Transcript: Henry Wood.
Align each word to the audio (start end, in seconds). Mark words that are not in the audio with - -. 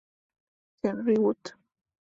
Henry 0.81 1.19
Wood. 1.19 1.53